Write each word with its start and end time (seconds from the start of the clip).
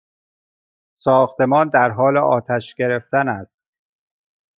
ساختمان 1.01 1.69
در 1.69 1.91
حال 1.91 2.17
آتش 2.17 2.75
گرفتن 2.75 3.27
است! 3.29 3.67